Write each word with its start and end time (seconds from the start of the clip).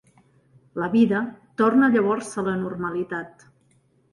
La 0.83 0.87
vida 0.93 1.19
torna 1.63 1.91
llavors 1.97 2.33
a 2.43 2.47
la 2.49 2.57
normalitat. 2.63 3.47